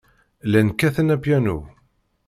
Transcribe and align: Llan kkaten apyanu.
Llan 0.49 0.69
kkaten 0.73 1.13
apyanu. 1.15 1.57